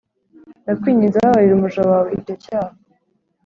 [0.63, 2.73] Ndakwinginze, babarira umuja wawe icyo cyaha.